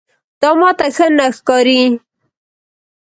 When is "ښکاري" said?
1.37-1.81